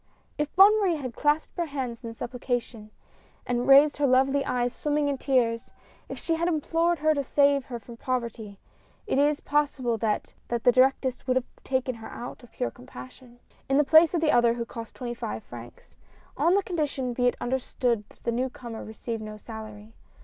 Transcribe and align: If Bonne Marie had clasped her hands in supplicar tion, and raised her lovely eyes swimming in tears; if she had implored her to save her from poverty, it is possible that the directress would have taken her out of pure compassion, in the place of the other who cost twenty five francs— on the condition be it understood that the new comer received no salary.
If 0.39 0.55
Bonne 0.55 0.79
Marie 0.81 0.95
had 0.95 1.13
clasped 1.15 1.55
her 1.57 1.67
hands 1.67 2.03
in 2.03 2.09
supplicar 2.15 2.59
tion, 2.59 2.89
and 3.45 3.67
raised 3.67 3.97
her 3.97 4.07
lovely 4.07 4.43
eyes 4.43 4.73
swimming 4.73 5.07
in 5.07 5.19
tears; 5.19 5.71
if 6.09 6.17
she 6.17 6.33
had 6.33 6.47
implored 6.47 6.97
her 6.97 7.13
to 7.13 7.23
save 7.23 7.65
her 7.65 7.77
from 7.77 7.97
poverty, 7.97 8.57
it 9.05 9.19
is 9.19 9.41
possible 9.41 9.99
that 9.99 10.33
the 10.47 10.57
directress 10.71 11.27
would 11.27 11.35
have 11.35 11.45
taken 11.63 11.93
her 11.93 12.07
out 12.09 12.41
of 12.41 12.51
pure 12.51 12.71
compassion, 12.71 13.39
in 13.69 13.77
the 13.77 13.83
place 13.83 14.15
of 14.15 14.21
the 14.21 14.31
other 14.31 14.55
who 14.55 14.65
cost 14.65 14.95
twenty 14.95 15.13
five 15.13 15.43
francs— 15.43 15.95
on 16.45 16.55
the 16.55 16.63
condition 16.63 17.13
be 17.13 17.27
it 17.27 17.37
understood 17.39 18.03
that 18.09 18.23
the 18.23 18.31
new 18.31 18.49
comer 18.49 18.83
received 18.83 19.21
no 19.21 19.37
salary. 19.37 19.93